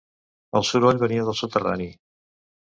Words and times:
El 0.59 0.65
soroll 0.69 1.01
venia 1.03 1.27
del 1.27 1.37
soterrani. 1.41 1.91